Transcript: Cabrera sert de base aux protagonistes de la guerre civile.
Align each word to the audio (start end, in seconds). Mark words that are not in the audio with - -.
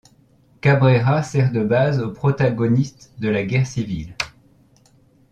Cabrera 0.61 1.21
sert 1.21 1.51
de 1.51 1.61
base 1.63 1.99
aux 2.01 2.09
protagonistes 2.11 3.13
de 3.19 3.29
la 3.29 3.43
guerre 3.43 3.67
civile. 3.67 4.15